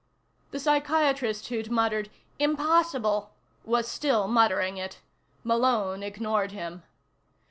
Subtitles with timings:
[0.49, 2.09] The psychiatrist who'd muttered:
[2.39, 4.99] "Impossible," was still muttering it.
[5.43, 6.81] Malone ignored him.